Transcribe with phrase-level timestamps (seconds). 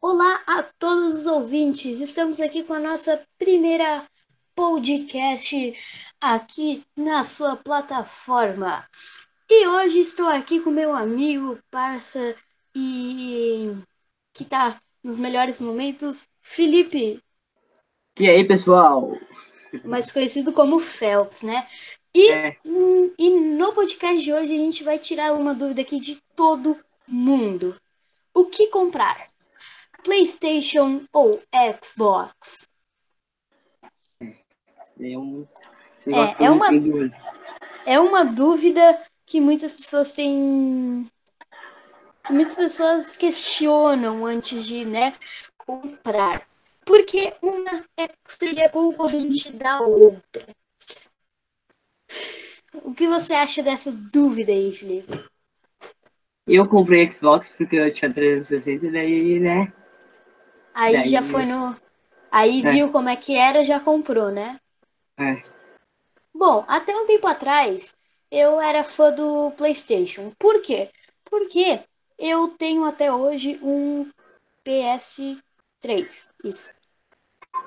[0.00, 4.04] Olá a todos os ouvintes, estamos aqui com a nossa primeira
[4.54, 5.74] podcast
[6.20, 8.88] aqui na sua plataforma.
[9.50, 12.36] E hoje estou aqui com meu amigo, parça
[12.74, 13.72] e
[14.32, 17.20] que tá nos melhores momentos, Felipe.
[18.18, 19.16] E aí, pessoal?
[19.84, 21.66] Mais conhecido como Phelps, né?
[22.14, 22.56] E, É.
[22.64, 26.78] hum, e no podcast de hoje a gente vai tirar uma dúvida aqui de todo
[27.06, 27.76] mundo.
[28.32, 29.26] O que comprar?
[30.02, 31.42] PlayStation ou
[31.82, 32.66] Xbox?
[35.00, 35.46] É um
[36.06, 37.14] É, é uma- entendo.
[37.86, 41.08] É uma dúvida que muitas pessoas têm.
[42.24, 45.14] que muitas pessoas questionam antes de, né,
[45.56, 46.46] comprar.
[46.84, 50.46] Porque uma é, seria concorrente da outra.
[52.82, 55.24] O que você acha dessa dúvida aí, Felipe?
[56.46, 59.72] Eu comprei Xbox porque eu tinha 360 e daí, né?
[60.74, 61.76] Aí Daí- já foi no.
[62.30, 62.70] Aí É.
[62.72, 64.60] viu como é que era, já comprou, né?
[65.18, 65.42] É.
[66.34, 67.92] Bom, até um tempo atrás
[68.30, 70.32] eu era fã do PlayStation.
[70.38, 70.90] Por quê?
[71.24, 71.80] Porque
[72.18, 74.10] eu tenho até hoje um
[74.64, 76.28] PS3.
[76.44, 76.70] Isso.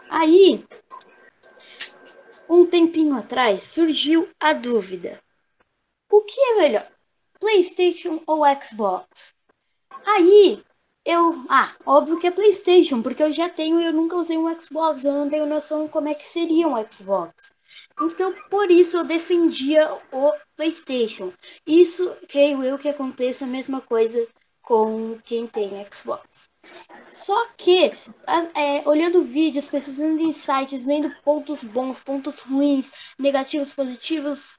[0.09, 0.65] Aí,
[2.49, 5.19] um tempinho atrás, surgiu a dúvida:
[6.09, 6.87] o que é melhor,
[7.39, 9.33] PlayStation ou Xbox?
[10.05, 10.63] Aí,
[11.05, 11.45] eu.
[11.49, 15.13] Ah, óbvio que é PlayStation, porque eu já tenho eu nunca usei um Xbox, eu
[15.13, 17.51] não tenho noção como é que seria um Xbox.
[18.01, 21.33] Então, por isso eu defendia o PlayStation.
[21.65, 24.27] Isso, creio eu, que aconteça a mesma coisa
[24.61, 26.49] com quem tem Xbox.
[27.09, 27.91] Só que,
[28.55, 34.55] é, olhando vídeos, pesquisando em sites, vendo pontos bons, pontos ruins, negativos, positivos,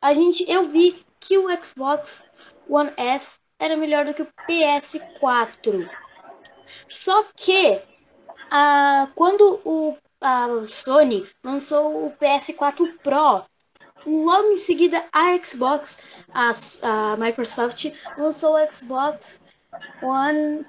[0.00, 2.22] a gente, eu vi que o Xbox
[2.68, 5.88] One S era melhor do que o PS4.
[6.88, 7.80] Só que
[8.50, 13.44] ah, quando o, a Sony lançou o PS4 Pro,
[14.06, 15.98] logo em seguida a Xbox,
[16.32, 17.86] a, a Microsoft
[18.16, 19.40] lançou o Xbox
[20.02, 20.64] One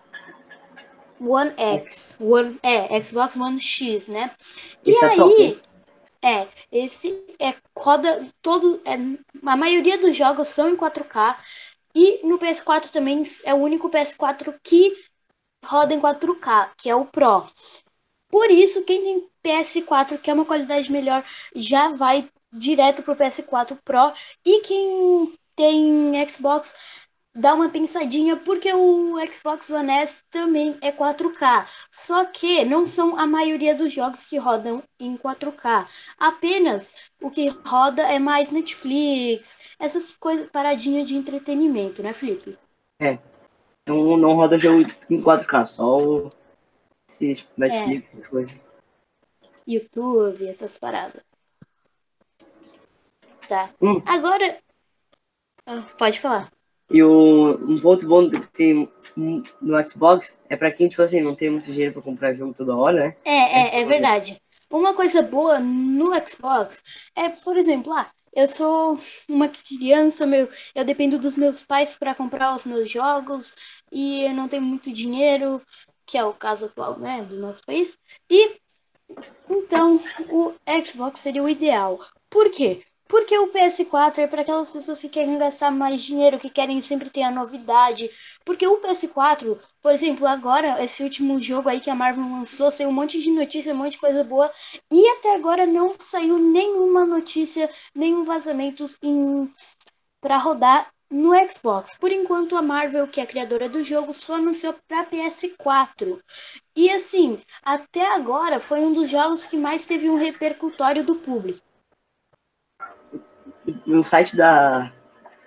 [1.19, 4.31] One X, One, é, Xbox One X, né?
[4.85, 5.61] E é aí, hein?
[6.21, 8.95] é, esse é roda todo, é,
[9.45, 11.35] a maioria dos jogos são em 4K
[11.95, 14.93] e no PS4 também é o único PS4 que
[15.65, 17.45] roda em 4K, que é o Pro.
[18.29, 21.23] Por isso, quem tem PS4 quer uma qualidade melhor
[21.55, 24.13] já vai direto pro PS4 Pro
[24.45, 26.73] e quem tem Xbox
[27.37, 31.67] dá uma pensadinha porque o Xbox One S também é 4K.
[31.91, 35.87] Só que não são a maioria dos jogos que rodam em 4K.
[36.17, 42.57] Apenas o que roda é mais Netflix, essas coisas paradinhas de entretenimento, né, Felipe?
[43.87, 46.29] Não, não roda jogo em 4K, só o
[47.09, 48.57] esses Netflix, essas coisas.
[49.65, 51.23] YouTube, essas paradas.
[53.47, 53.73] Tá.
[53.81, 54.01] Hum.
[54.05, 54.59] Agora.
[55.65, 56.51] Ah, Pode falar.
[56.89, 61.35] E o, um ponto bom de ter no Xbox é pra quem, tipo assim, não
[61.35, 63.15] tem muito dinheiro pra comprar jogo toda hora, né?
[63.25, 64.41] É, é, é verdade.
[64.69, 66.81] Uma coisa boa no Xbox
[67.15, 72.13] é, por exemplo, ah, eu sou uma criança, meu, eu dependo dos meus pais para
[72.13, 73.53] comprar os meus jogos
[73.91, 75.61] e eu não tenho muito dinheiro,
[76.05, 77.97] que é o caso atual, né, do nosso país.
[78.29, 78.57] E
[79.49, 79.99] então
[80.29, 80.53] o
[80.85, 81.99] Xbox seria o ideal.
[82.29, 82.83] Por quê?
[83.07, 87.09] Porque o PS4 é para aquelas pessoas que querem gastar mais dinheiro, que querem sempre
[87.09, 88.09] ter a novidade.
[88.45, 92.89] Porque o PS4, por exemplo, agora, esse último jogo aí que a Marvel lançou, saiu
[92.89, 94.51] um monte de notícia, um monte de coisa boa.
[94.91, 99.49] E até agora não saiu nenhuma notícia, nenhum vazamento em...
[100.21, 101.95] para rodar no Xbox.
[101.97, 106.19] Por enquanto, a Marvel, que é a criadora do jogo, só anunciou para PS4.
[106.75, 111.66] E assim, até agora foi um dos jogos que mais teve um repercutório do público.
[113.85, 114.91] No site da,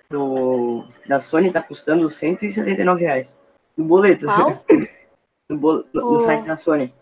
[0.09, 3.35] do, da Sony tá custando 179 reais.
[3.75, 4.25] No boleto.
[4.25, 4.63] Qual?
[5.49, 6.93] No, bol- no- O- site da Sony.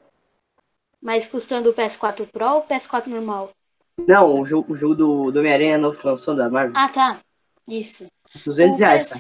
[1.00, 3.52] Mas custando o PS4 Pro ou o PS4 normal?
[4.08, 6.74] Não, o jogo, o jogo do, do Homem-Aranha novo que lançou da Marvel.
[6.76, 7.20] Ah, tá.
[7.70, 8.08] Isso.
[8.44, 9.18] 200 O reais, tá?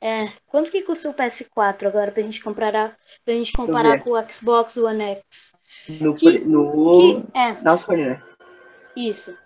[0.00, 4.30] É, quanto que custa o PS4 agora pra gente comparar, pra gente comparar com o
[4.30, 5.52] Xbox One X?
[6.00, 8.22] No, que- no, Que é, na Sony, né?
[8.94, 9.36] isso.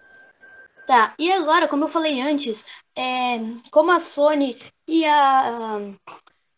[0.87, 2.64] Tá, e agora, como eu falei antes,
[2.96, 3.38] é,
[3.70, 5.79] como a Sony e a,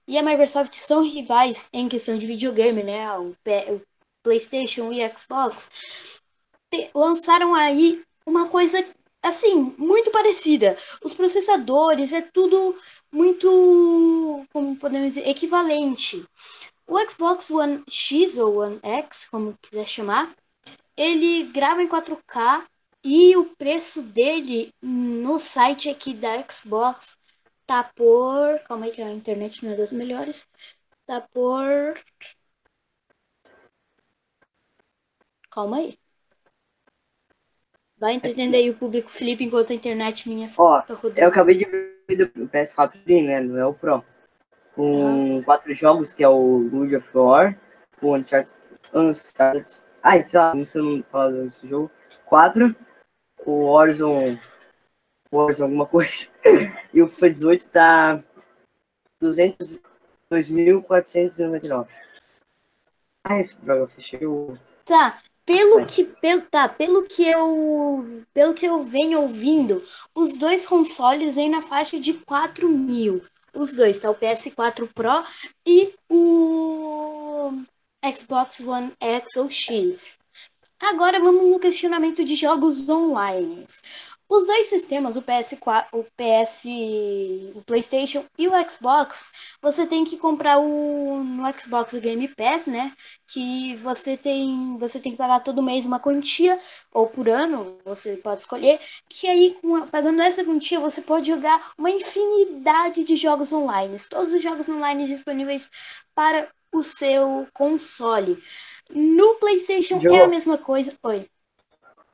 [0.08, 3.12] e a Microsoft são rivais em questão de videogame, né?
[3.18, 3.82] O, o
[4.22, 5.68] PlayStation e Xbox,
[6.70, 8.84] te- lançaram aí uma coisa
[9.22, 10.76] assim, muito parecida.
[11.02, 12.76] Os processadores é tudo
[13.12, 13.48] muito,
[14.52, 16.24] como podemos dizer, equivalente.
[16.86, 20.34] O Xbox One X ou One X, como quiser chamar,
[20.96, 22.66] ele grava em 4K
[23.04, 27.16] e o preço dele no site aqui da Xbox
[27.66, 28.58] tá por.
[28.60, 30.46] Calma aí que a internet não é das melhores.
[31.06, 31.94] Tá por.
[35.50, 35.98] Calma aí.
[37.98, 41.20] Vai entendendo aí o público Felipe enquanto a internet minha Ó, fica rodando.
[41.20, 43.40] eu acabei de ver do PS4 dele, né?
[43.40, 44.04] Não é o Pro.
[44.74, 47.56] Com quatro jogos, que é o God of War,
[48.02, 48.52] o Uncharted.
[48.92, 51.90] Uncharted ai, sei lá, não sei o nome falar desse jogo.
[52.26, 52.74] Quatro.
[53.46, 54.38] O Horizon.
[55.30, 56.28] Horizon alguma coisa.
[56.92, 58.24] e o FIFA 18 tá
[59.20, 59.80] 200,
[60.30, 61.88] 2.499.
[63.24, 64.58] Ai, droga, eu fechei o.
[64.84, 69.82] Tá, pelo que, pelo, tá, pelo que eu, pelo que eu venho ouvindo,
[70.14, 73.22] os dois consoles vêm na faixa de 4 mil.
[73.54, 74.10] Os dois, tá?
[74.10, 75.24] O PS4 Pro
[75.66, 77.52] e o
[78.14, 80.18] Xbox One X ou X.
[80.86, 83.64] Agora vamos no questionamento de jogos online.
[84.28, 86.66] Os dois sistemas, o PS4, o PS,
[87.54, 89.30] o PlayStation e o Xbox,
[89.62, 92.92] você tem que comprar o no Xbox o Game Pass, né?
[93.26, 96.58] Que você tem, você tem que pagar todo mês uma quantia
[96.92, 98.78] ou por ano, você pode escolher,
[99.08, 99.56] que aí
[99.90, 105.06] pagando essa quantia você pode jogar uma infinidade de jogos online, todos os jogos online
[105.06, 105.68] disponíveis
[106.14, 108.42] para o seu console.
[108.90, 110.16] No PlayStation Jogo.
[110.16, 110.92] é a mesma coisa.
[111.02, 111.26] Oi.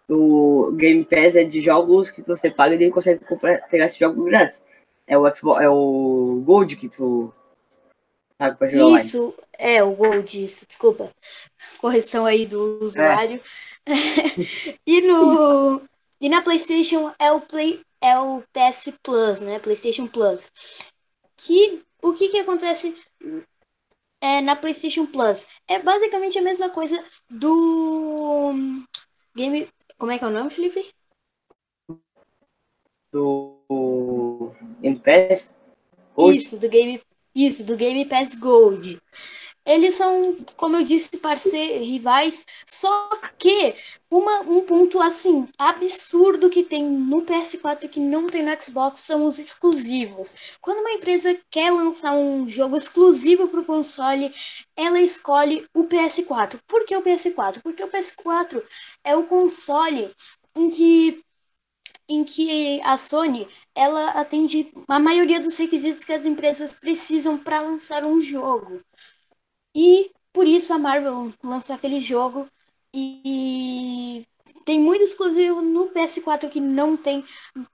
[0.08, 3.98] O Game Pass é de jogos que você paga e ele consegue comprar, pegar esse
[3.98, 4.64] jogo grátis.
[5.06, 7.32] É o Xbox, é o Gold que tu
[8.36, 9.04] paga pra jogar online.
[9.04, 11.10] Isso, é o Gold, isso, desculpa.
[11.80, 13.40] Correção aí do usuário.
[14.86, 15.80] e no
[16.20, 19.58] e na PlayStation é o Play é o PS Plus, né?
[19.58, 20.50] PlayStation Plus.
[21.36, 22.94] Que o que que acontece
[24.20, 25.46] é, na PlayStation Plus?
[25.66, 28.52] É basicamente a mesma coisa do
[29.34, 29.68] Game,
[29.98, 30.88] como é que é o nome, Felipe?
[33.12, 35.54] Do Game Pass.
[36.14, 36.36] Gold.
[36.36, 37.02] Isso, do Game,
[37.34, 39.00] isso, do Game Pass Gold.
[39.70, 43.08] Eles são, como eu disse, parceiros, rivais, só
[43.38, 43.76] que
[44.10, 49.00] uma, um ponto assim absurdo que tem no PS4 e que não tem no Xbox
[49.02, 50.34] são os exclusivos.
[50.60, 54.34] Quando uma empresa quer lançar um jogo exclusivo para o console,
[54.76, 56.58] ela escolhe o PS4.
[56.66, 57.62] Por que o PS4?
[57.62, 58.64] Porque o PS4
[59.04, 60.10] é o console
[60.56, 61.22] em que
[62.08, 67.60] em que a Sony ela atende a maioria dos requisitos que as empresas precisam para
[67.60, 68.82] lançar um jogo.
[69.74, 72.48] E por isso a Marvel lançou aquele jogo
[72.94, 74.26] e
[74.64, 77.24] tem muito exclusivo no PS4 que não tem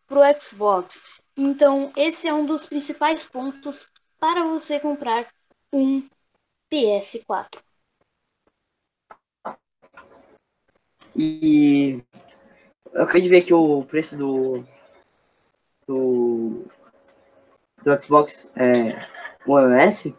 [0.07, 1.03] pro Xbox.
[1.37, 3.87] Então, esse é um dos principais pontos
[4.19, 5.27] para você comprar
[5.73, 6.07] um
[6.73, 7.61] PS4.
[11.15, 12.03] E
[12.93, 14.65] eu acabei de ver que o preço do
[15.87, 16.67] do,
[17.83, 19.07] do Xbox é,
[19.47, 20.15] One S,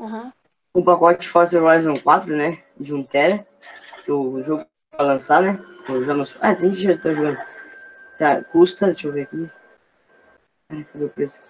[0.00, 0.32] Aham.
[0.72, 2.62] O pacote Forza Horizon 4, né?
[2.78, 3.46] De 1 tera,
[4.04, 4.64] que o jogo
[4.96, 5.58] vai lançar, né?
[5.86, 7.38] Jogo lançou- Ah, tem gente já tá jogando.
[8.18, 9.50] Tá, custa, deixa eu ver aqui.
[10.92, 11.42] Cadê o preço?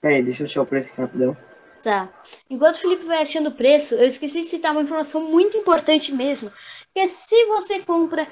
[0.00, 1.36] Pera aí, deixa eu achar o preço aqui rapidão.
[1.82, 2.08] Tá.
[2.48, 6.12] Enquanto o Felipe vai achando o preço, eu esqueci de citar uma informação muito importante
[6.12, 6.50] mesmo.
[6.94, 8.26] Que se você compra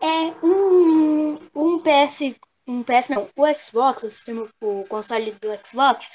[0.00, 2.34] é, um, um PS.
[2.68, 6.06] Um PS não, o Xbox, o sistema, o console do Xbox,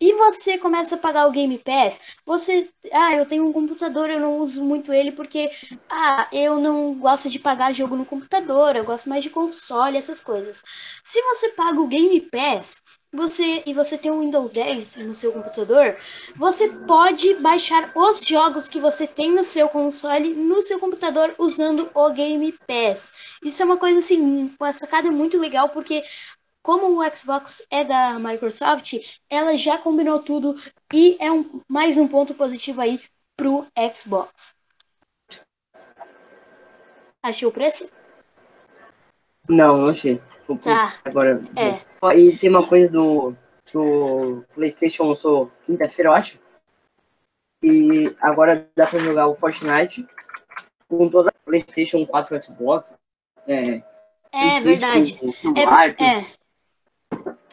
[0.00, 2.70] e você começa a pagar o Game Pass, você.
[2.92, 5.50] Ah, eu tenho um computador, eu não uso muito ele porque.
[5.90, 10.18] Ah, eu não gosto de pagar jogo no computador, eu gosto mais de console, essas
[10.20, 10.62] coisas.
[11.04, 12.80] Se você paga o Game Pass,
[13.12, 15.96] você e você tem um Windows 10 no seu computador,
[16.36, 21.90] você pode baixar os jogos que você tem no seu console no seu computador usando
[21.94, 23.12] o Game Pass.
[23.42, 26.04] Isso é uma coisa assim, uma sacada muito legal porque
[26.62, 28.94] como o Xbox é da Microsoft,
[29.30, 30.54] ela já combinou tudo
[30.92, 33.00] e é um, mais um ponto positivo aí
[33.36, 34.54] pro Xbox.
[37.22, 37.88] Achei o preço?
[39.48, 40.20] Não, não achei.
[40.46, 40.94] Vou Tá.
[41.04, 41.42] Agora.
[41.56, 41.87] É.
[42.14, 43.34] E tem uma coisa do.
[43.66, 46.38] que o PlayStation lançou quinta-feira, acho.
[47.62, 50.06] E agora dá pra jogar o Fortnite
[50.88, 52.96] com toda a PlayStation 4 Xbox.
[53.46, 53.82] É,
[54.32, 55.18] É verdade.
[55.98, 56.24] É, é.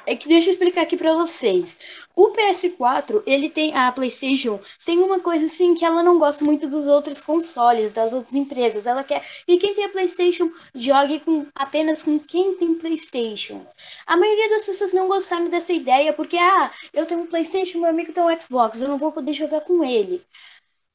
[0.08, 1.78] É que deixa eu explicar aqui pra vocês.
[2.16, 3.76] O PS4, ele tem.
[3.76, 8.14] A PlayStation tem uma coisa assim que ela não gosta muito dos outros consoles, das
[8.14, 8.86] outras empresas.
[8.86, 13.66] Ela quer que quem tem a PlayStation jogue com, apenas com quem tem PlayStation.
[14.06, 17.90] A maioria das pessoas não gostaram dessa ideia porque, ah, eu tenho um PlayStation, meu
[17.90, 20.22] amigo tem um Xbox, eu não vou poder jogar com ele.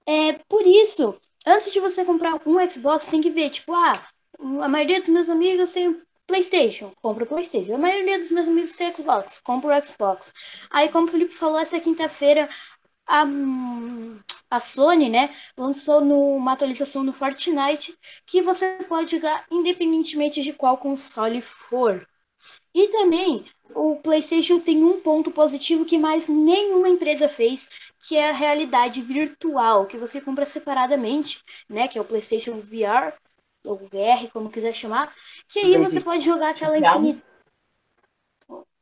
[0.06, 4.00] É por isso, antes de você comprar um Xbox, tem que ver, tipo, ah,
[4.62, 7.74] a maioria dos meus amigos tem PlayStation, compra o PlayStation.
[7.74, 10.32] A maioria dos meus amigos tem Xbox, compra o Xbox.
[10.70, 12.48] Aí, como o Felipe falou, essa quinta-feira
[13.04, 13.24] a,
[14.48, 20.78] a Sony, né, lançou uma atualização no Fortnite que você pode jogar independentemente de qual
[20.78, 22.06] console for.
[22.72, 23.44] E também
[23.74, 27.68] o PlayStation tem um ponto positivo que mais nenhuma empresa fez,
[28.06, 33.12] que é a realidade virtual, que você compra separadamente, né, que é o PlayStation VR
[33.64, 35.14] ou VR, como quiser chamar,
[35.48, 37.22] que aí você pode jogar aquela infinita.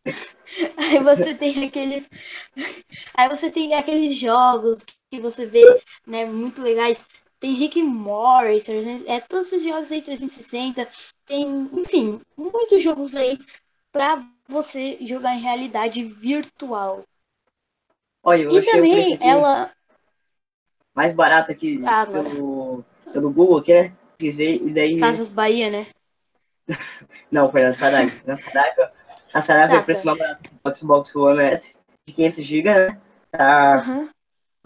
[0.76, 2.08] Aí você tem aqueles.
[3.14, 5.62] Aí você tem aqueles jogos que você vê,
[6.06, 7.04] né, muito legais.
[7.38, 8.73] Tem Rick Morty,
[9.06, 10.88] é, todos esses jogos aí 360.
[11.25, 13.38] Tem, enfim, muitos jogos aí
[13.92, 17.04] pra você jogar em realidade virtual.
[18.25, 19.70] Olha, eu e também ela.
[20.92, 24.98] Mais barato aqui ah, pelo, pelo Google, que é e daí.
[24.98, 25.87] Casas Bahia, né?
[27.30, 28.12] Não, foi na Saraiva.
[28.26, 28.92] Na Saraiva,
[29.32, 31.75] a Saraiva tá, é o preço mais barato do Xbox One S
[32.06, 33.00] de 500 GB, né?
[33.30, 34.08] Tá uhum.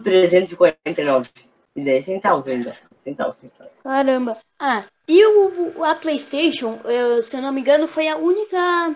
[0.03, 1.29] 349.
[1.75, 2.75] E daí centavos ainda.
[3.03, 3.73] Centavos, centavos.
[3.83, 4.37] Caramba.
[4.59, 8.95] Ah, e o, a PlayStation, eu, se eu não me engano, foi a única.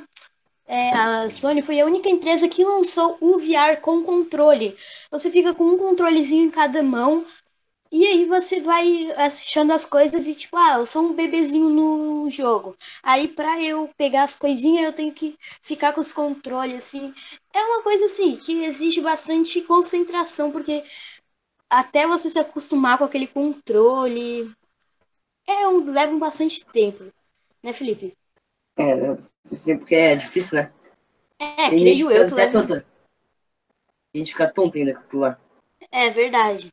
[0.66, 4.76] É, a Sony foi a única empresa que lançou o VR com controle.
[5.12, 7.26] Você fica com um controlezinho em cada mão,
[7.92, 12.30] e aí você vai achando as coisas e tipo, ah, eu sou um bebezinho no
[12.30, 12.76] jogo.
[13.02, 17.14] Aí pra eu pegar as coisinhas eu tenho que ficar com os controles, assim.
[17.54, 20.84] É uma coisa assim que exige bastante concentração, porque
[21.70, 24.52] até você se acostumar com aquele controle
[25.48, 27.12] é um, leva bastante tempo.
[27.64, 28.14] Né, Felipe?
[28.78, 28.96] É,
[29.44, 30.74] sempre porque é difícil, né?
[31.40, 32.52] É, creio eu que leva.
[32.52, 32.86] Tonta.
[34.14, 35.40] A gente fica tonto ainda com lá.
[35.92, 36.72] É verdade.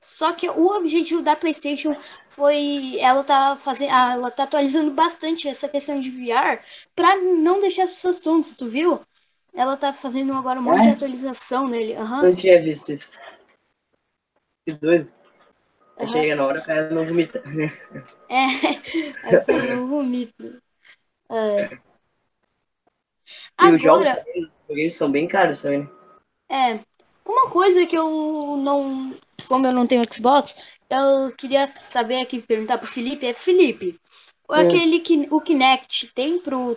[0.00, 1.96] Só que o objetivo da PlayStation
[2.28, 6.62] foi ela tá fazendo, ela tá atualizando bastante essa questão de VR
[6.94, 9.00] para não deixar as pessoas tontas, tu viu?
[9.52, 10.92] Ela tá fazendo agora um monte de é?
[10.92, 11.94] atualização nele.
[11.94, 12.22] Uhum.
[12.22, 13.10] Não tinha visto isso.
[14.64, 15.10] Que doido.
[15.98, 16.06] Uhum.
[16.06, 17.42] Chega na hora, o cara não vomita.
[18.28, 18.44] É,
[19.22, 20.60] aí o cara não vomita.
[21.30, 21.66] É.
[21.66, 21.78] E
[23.56, 23.76] agora...
[23.76, 24.08] os jogos,
[24.66, 25.82] também, são bem caros também.
[25.82, 25.90] Né?
[26.48, 26.80] É,
[27.26, 29.14] uma coisa que eu não.
[29.48, 30.54] Como eu não tenho Xbox,
[30.88, 33.98] eu queria saber aqui, perguntar pro Felipe, é Felipe,
[34.50, 34.60] é.
[34.60, 36.76] aquele que o Kinect tem pro,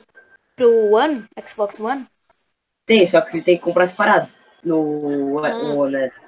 [0.56, 2.06] pro One, Xbox One?
[2.86, 4.28] Tem, só que tem que comprar separado
[4.64, 5.74] no, ah.
[5.76, 6.20] One S.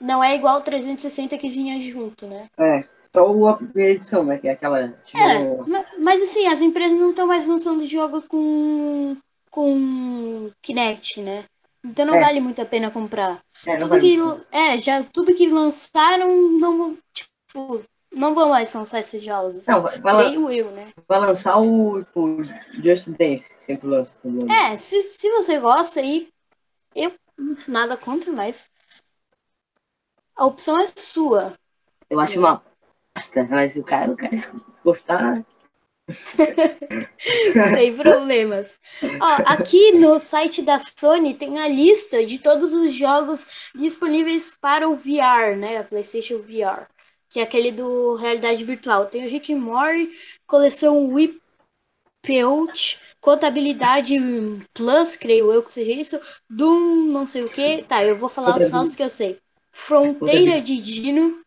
[0.00, 2.48] Não é igual o 360 que vinha junto, né?
[2.58, 4.38] É, só o primeira edição, né?
[4.38, 4.88] Que é aquela.
[5.04, 5.18] Tipo...
[5.18, 9.16] É, mas assim, as empresas não estão mais lançando jogos com,
[9.50, 11.44] com Kinect, né?
[11.88, 12.20] Então não é.
[12.20, 13.40] vale muito a pena comprar.
[13.66, 14.18] É, tudo vale que
[14.52, 17.82] é, já tudo que lançaram não tipo,
[18.14, 19.56] não vão mais lançar esses jogos.
[19.56, 20.92] Assim, não, vai, vai eu, né?
[21.08, 22.42] Vai lançar o, o
[22.74, 24.14] Just Dance, que sempre lança.
[24.50, 26.28] É, se, se você gosta aí,
[26.94, 27.12] eu
[27.66, 28.70] nada contra, mas
[30.36, 31.54] a opção é sua.
[32.10, 32.62] Eu acho uma
[33.14, 34.30] bosta, mas o cara, o cara
[34.84, 35.44] gostar,
[37.74, 38.78] Sem problemas.
[39.20, 44.88] Ó, aqui no site da Sony tem a lista de todos os jogos disponíveis para
[44.88, 45.78] o VR, né?
[45.78, 46.86] A PlayStation VR,
[47.28, 49.06] que é aquele do realidade virtual.
[49.06, 50.10] Tem o Rick Morty,
[50.46, 51.40] coleção Whip
[52.22, 54.16] Peout, Contabilidade
[54.74, 57.82] Plus, creio eu que seja isso, Doom, não sei o que.
[57.82, 59.38] Tá, eu vou falar os nomes que eu sei.
[59.70, 61.40] Fronteira de Dino.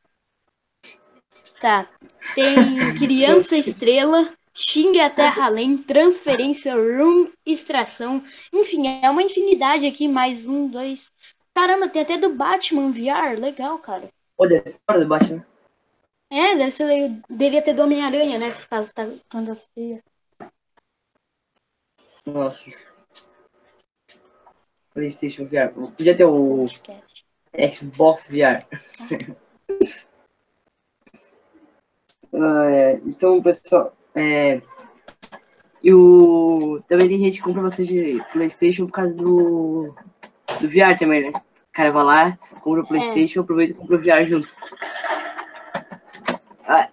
[1.60, 1.88] Tá.
[2.34, 8.22] Tem Criança Estrela, Xingue a Terra Além, Transferência, Room, Extração.
[8.54, 11.10] Enfim, é uma infinidade aqui, mais um, dois.
[11.54, 14.10] Caramba, tem até do Batman VR, legal, cara.
[14.38, 15.46] Olha, fora do Batman.
[16.30, 18.52] É, deve ser, devia ter do Homem-Aranha, né?
[18.52, 20.02] Ficar tacando as teias.
[22.26, 22.72] Nossa.
[24.94, 25.74] PlayStation VR.
[25.74, 26.66] Podia ter o
[27.72, 28.66] Xbox VR.
[32.34, 32.94] ah, é.
[33.06, 34.62] Então, pessoal, é,
[35.84, 39.96] e o, também tem gente que compra bastante Playstation por causa do,
[40.60, 41.40] do VR também, né?
[41.40, 43.44] O cara vai lá, compra o Playstation, é.
[43.44, 44.56] aproveita e compra o VR junto.
[46.68, 46.90] Ah.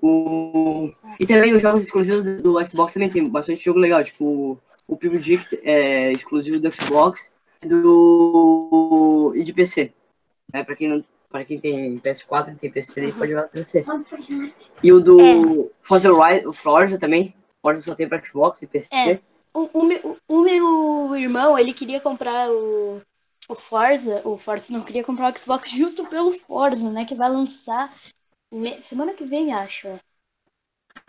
[0.00, 4.58] O, E também os jogos exclusivos do, Xbox também tem bastante jogo legal, tipo
[4.88, 7.30] o PUBG é exclusivo do Xbox
[7.62, 9.92] e do e de PC.
[10.52, 10.64] Né?
[10.64, 13.12] Para quem não para quem tem PS4 e tem PC, uhum.
[13.12, 13.84] pode jogar no PC.
[14.82, 15.70] E o do é.
[15.80, 17.34] Forza Horizon, Forza também.
[17.62, 18.94] Forza só tem para Xbox e PC.
[18.94, 19.20] É.
[19.54, 23.00] O, o, meu, o meu irmão, ele queria comprar o,
[23.48, 24.20] o Forza.
[24.24, 27.04] O Forza não queria comprar o Xbox justo pelo Forza, né?
[27.04, 27.92] Que vai lançar
[28.80, 29.86] semana que vem, acho.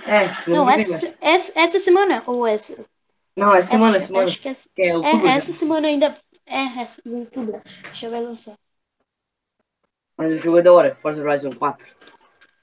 [0.05, 2.77] É, semana não, essa, vem, essa, essa semana ou essa?
[3.35, 4.25] Não, é semana, essa, semana.
[4.25, 6.15] Acho que é, é, é essa semana ainda.
[6.45, 7.61] É, essa, em outubro.
[7.93, 8.53] Já vai lançar.
[10.21, 11.95] Mas o jogo é da hora, Forza Horizon 4.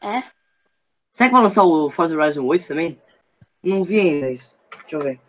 [0.01, 0.23] É?
[1.11, 3.03] Será que vai lançar o Forza Horizon 8 também?
[3.61, 4.57] Não vi ainda isso.
[4.83, 5.21] Deixa eu ver.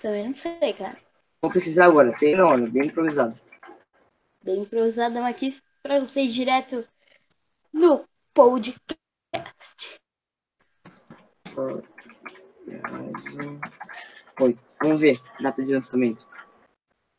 [0.00, 0.96] Também não sei, cara.
[1.42, 3.38] Vou precisar agora, bem na hora, bem improvisado.
[4.42, 6.82] Bem improvisadão aqui pra vocês direto
[7.70, 10.00] no podcast.
[14.40, 14.62] Oito.
[14.82, 16.26] Vamos ver, data de lançamento.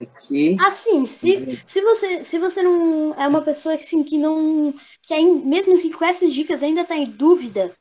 [0.01, 0.57] Aqui.
[0.59, 4.73] Assim, se, se, você, se você não é uma pessoa assim, que não.
[5.01, 7.75] que aí, mesmo assim com essas dicas ainda tá em dúvida.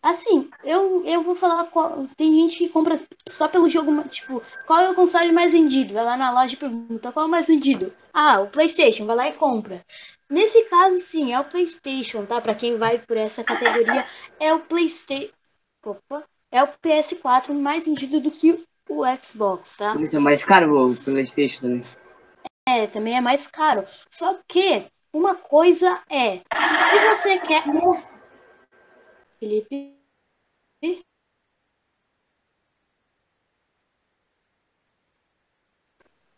[0.00, 2.06] Assim, eu, eu vou falar qual.
[2.16, 2.98] Tem gente que compra
[3.28, 4.02] só pelo jogo.
[4.08, 5.92] Tipo, qual é o console mais vendido?
[5.94, 7.92] Vai lá na loja e pergunta qual é o mais vendido.
[8.12, 9.84] Ah, o PlayStation, vai lá e compra.
[10.30, 12.40] Nesse caso, sim, é o PlayStation, tá?
[12.40, 14.06] Para quem vai por essa categoria,
[14.40, 15.32] é o PlayStation.
[15.84, 19.94] Opa, é o PS4 mais vendido do que o Xbox, tá?
[19.96, 21.82] Isso é mais caro o PlayStation também.
[22.68, 23.84] É, também é mais caro.
[24.10, 27.66] Só que uma coisa é, se você quer.
[27.66, 28.18] Nossa.
[29.38, 29.94] Felipe.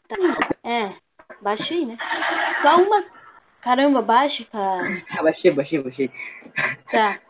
[0.08, 0.16] Tá.
[0.62, 0.94] É,
[1.40, 1.96] baixei, né?
[2.62, 3.04] Só uma.
[3.60, 5.02] Caramba, baixa, cara.
[5.22, 6.10] baixei, baixei, baixei.
[6.90, 7.20] Tá.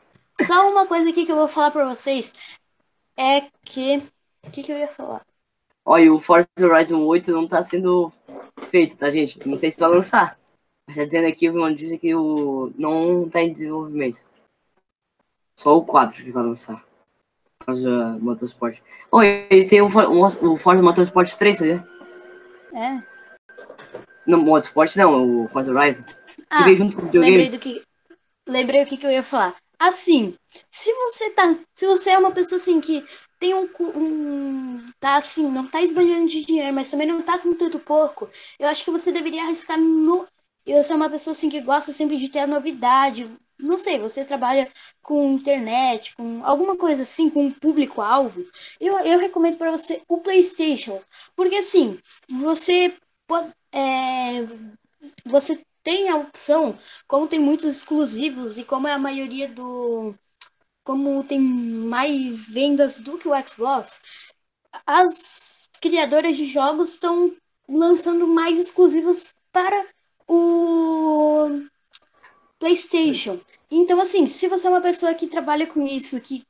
[0.42, 2.30] Só uma coisa aqui que eu vou falar pra vocês
[3.16, 4.02] é que
[4.46, 5.22] o que, que eu ia falar?
[5.84, 8.12] Olha, o Forza Horizon 8 não tá sendo
[8.70, 9.46] feito, tá, gente?
[9.46, 10.38] Não sei se vai lançar.
[10.90, 14.24] Já tendo aqui uma notícia que o não tá em desenvolvimento.
[15.56, 16.84] Só o 4 que vai lançar.
[17.64, 18.80] Forza Motorsport.
[19.10, 21.84] Oi, e tem o, o, o Forza Motorsport 3, sabia?
[22.74, 23.02] É.
[24.26, 26.04] Não, Motorsport não, o Forza Horizon.
[26.50, 27.36] Ah, que veio junto com o videogame.
[27.36, 27.82] Lembrei do que.
[28.47, 29.56] Lembrei o que, que eu ia falar.
[29.78, 30.34] Assim,
[30.71, 31.54] se você tá.
[31.75, 33.04] Se você é uma pessoa assim que
[33.38, 37.54] tem um, um, tá assim, não tá esbanjando de dinheiro, mas também não tá com
[37.54, 40.26] tanto porco, eu acho que você deveria arriscar no.
[40.64, 43.30] Eu sou uma pessoa assim que gosta sempre de ter a novidade.
[43.58, 44.70] Não sei, você trabalha
[45.02, 48.44] com internet, com alguma coisa assim, com um público-alvo.
[48.80, 51.00] Eu, eu recomendo para você o PlayStation.
[51.36, 52.94] Porque assim, você
[53.26, 53.50] pode.
[53.72, 54.42] É,
[55.25, 60.14] você tem a opção, como tem muitos exclusivos e como é a maioria do
[60.86, 63.99] como tem mais vendas do que o Xbox,
[64.86, 67.34] as criadoras de jogos estão
[67.68, 69.84] lançando mais exclusivos para
[70.28, 71.60] o
[72.56, 73.40] PlayStation.
[73.68, 76.44] Então, assim, se você é uma pessoa que trabalha com isso, que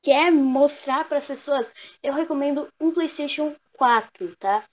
[0.00, 1.68] quer mostrar para as pessoas,
[2.04, 4.64] eu recomendo um PlayStation 4, tá?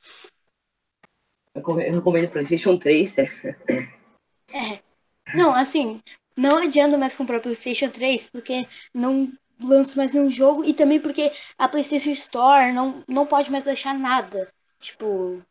[1.56, 3.24] Eu recomendo o PlayStation 3, né?
[4.54, 4.80] É.
[5.36, 6.00] Não, assim,
[6.40, 11.00] não adianta mais comprar o PlayStation 3 porque não lança mais nenhum jogo e também
[11.00, 14.48] porque a PlayStation Store não, não pode mais deixar nada.
[14.80, 15.44] Tipo,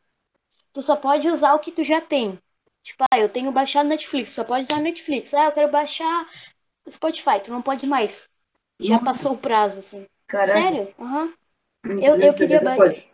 [0.72, 2.38] tu só pode usar o que tu já tem.
[2.82, 5.34] Tipo, ah, eu tenho baixado Netflix, só pode usar Netflix.
[5.34, 6.26] Ah, eu quero baixar
[6.88, 8.28] Spotify, tu não pode mais.
[8.80, 9.04] Já Nossa.
[9.04, 10.06] passou o prazo, assim.
[10.26, 10.52] Caraca.
[10.52, 10.94] Sério?
[10.98, 11.34] Aham.
[11.84, 12.00] Uhum.
[12.00, 13.04] Eu, eu queria baixar.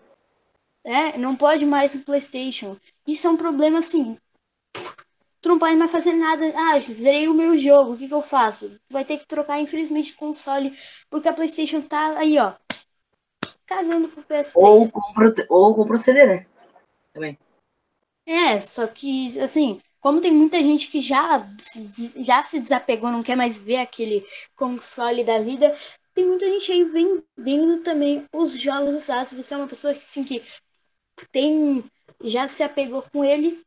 [0.84, 2.78] É, não pode mais no PlayStation.
[3.06, 4.18] Isso é um problema, assim,
[5.44, 6.54] tu não pode mais fazer nada.
[6.56, 8.80] Ah, zerei o meu jogo, o que, que eu faço?
[8.88, 10.74] Vai ter que trocar, infelizmente, console,
[11.10, 12.54] porque a PlayStation tá aí, ó,
[13.66, 14.52] cagando pro PS3.
[14.54, 16.46] Ou compra, ou compra o CD, né?
[17.12, 17.38] Também.
[18.24, 21.46] É, só que, assim, como tem muita gente que já,
[22.16, 24.26] já se desapegou, não quer mais ver aquele
[24.56, 25.76] console da vida,
[26.14, 29.28] tem muita gente aí vendendo também os jogos usados.
[29.28, 30.42] Se você é uma pessoa que, assim, que
[31.30, 31.84] tem,
[32.22, 33.62] já se apegou com ele,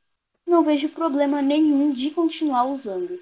[0.48, 3.20] não vejo problema nenhum de continuar usando.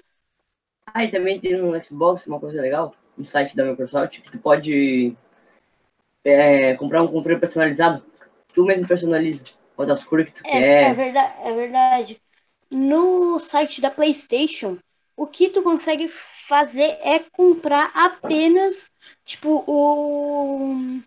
[0.86, 4.38] Ah, e também tem no Xbox uma coisa legal, no site da Microsoft, que tu
[4.38, 5.14] pode
[6.24, 8.04] é, comprar um controle personalizado.
[8.54, 9.44] Tu mesmo personaliza.
[9.76, 10.90] Bota as cores que tu é, quer.
[10.90, 12.22] É verdade, é verdade.
[12.70, 14.78] No site da PlayStation,
[15.16, 18.90] o que tu consegue fazer é comprar apenas,
[19.24, 21.00] tipo, o.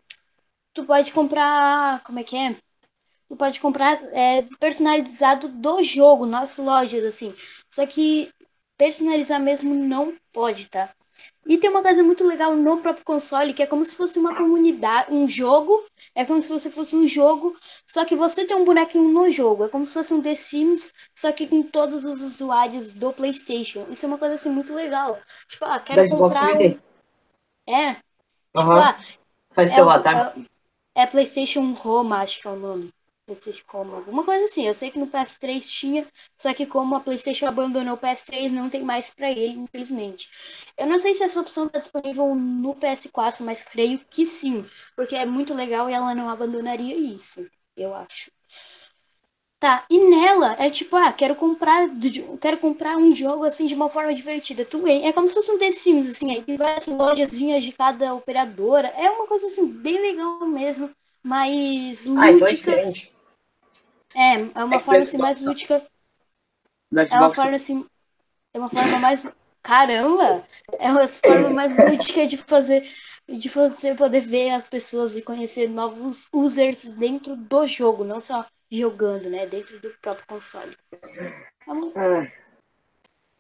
[0.74, 2.04] Tu pode comprar.
[2.04, 2.56] Como é que é?
[3.30, 7.34] Tu pode comprar é, personalizado do jogo nas lojas, assim.
[7.70, 8.34] Só que
[8.78, 10.92] personalizar mesmo não pode, tá?
[11.46, 14.36] E tem uma coisa muito legal no próprio console, que é como se fosse uma
[14.36, 15.84] comunidade, um jogo.
[16.14, 19.66] É como se você fosse um jogo, só que você tem um bonequinho no jogo.
[19.66, 23.86] É como se fosse um The Sims, só que com todos os usuários do PlayStation.
[23.90, 25.20] Isso é uma coisa assim muito legal.
[25.48, 26.56] Tipo, ah, quero Xbox comprar.
[26.56, 26.80] Um...
[27.68, 27.94] É.
[27.94, 28.04] Tipo,
[28.58, 28.82] Aham.
[28.82, 29.00] ah,
[29.52, 30.38] Faz é, avatar.
[30.96, 32.94] é, é PlayStation Home, acho que é o nome.
[33.36, 34.66] PlayStation alguma coisa assim.
[34.68, 38.70] Eu sei que no PS3 tinha, só que como a PlayStation abandonou o PS3, não
[38.70, 40.30] tem mais pra ele, infelizmente.
[40.78, 44.66] Eu não sei se essa opção tá disponível no PS4, mas creio que sim,
[44.96, 48.32] porque é muito legal e ela não abandonaria isso, eu acho.
[49.60, 51.90] Tá, e nela é tipo, ah, quero comprar,
[52.40, 54.64] quero comprar um jogo assim de uma forma divertida.
[54.64, 57.74] Tudo bem, é como se fosse um The Sims, assim, aí tem várias lojazinhas de
[57.74, 58.88] cada operadora.
[58.88, 60.90] É uma coisa assim, bem legal mesmo,
[61.22, 62.82] mais Ah, então é lúdica.
[64.20, 65.88] É, é uma É forma assim mais Xbox- lúdica.
[67.12, 67.86] É uma forma assim.
[68.54, 69.26] É uma forma mais.
[69.64, 70.46] Caramba!
[70.80, 72.90] É uma forma mais lúdica de fazer.
[73.28, 78.46] De você poder ver as pessoas e conhecer novos users dentro do jogo, não só
[78.72, 79.46] jogando, né?
[79.46, 80.76] Dentro do próprio console.
[81.68, 82.32] É uma, Ah,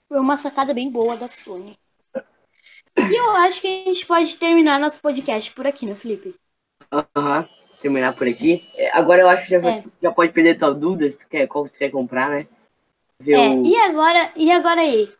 [0.08, 1.76] foi uma sacada bem boa da Sony.
[2.98, 6.36] E eu acho que a gente pode terminar nosso podcast por aqui, né, Felipe?
[6.92, 7.50] Aham.
[7.82, 8.68] Terminar por aqui.
[8.76, 9.84] É, Agora eu acho que já, É.
[10.02, 12.48] já pode perder tua dúvida se tu quer, qual que tu quer comprar, né?
[13.20, 13.65] Ver É, o...
[13.65, 15.13] e agora, e agora aí?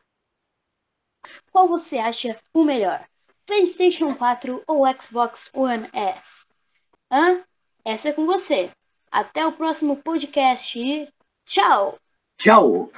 [1.52, 3.06] Qual você acha o melhor?
[3.46, 6.46] PlayStation 4 ou Xbox One S?
[7.12, 7.44] Hã?
[7.84, 8.70] Essa é com você.
[9.12, 11.08] Até o próximo podcast e
[11.46, 11.98] tchau!
[12.38, 12.92] Tchau!